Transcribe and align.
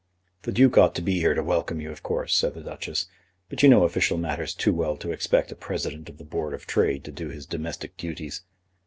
"The 0.41 0.51
Duke 0.51 0.79
ought 0.79 0.95
to 0.95 1.01
be 1.03 1.19
here 1.19 1.35
to 1.35 1.43
welcome 1.43 1.79
you, 1.79 1.91
of 1.91 2.01
course," 2.01 2.33
said 2.33 2.55
the 2.55 2.63
Duchess; 2.63 3.05
"but 3.49 3.61
you 3.61 3.69
know 3.69 3.83
official 3.83 4.17
matters 4.17 4.55
too 4.55 4.73
well 4.73 4.97
to 4.97 5.11
expect 5.11 5.51
a 5.51 5.55
President 5.55 6.09
of 6.09 6.17
the 6.17 6.23
Board 6.23 6.55
of 6.55 6.65
Trade 6.65 7.03
to 7.03 7.11
do 7.11 7.29
his 7.29 7.45
domestic 7.45 7.95
duties. 7.97 8.41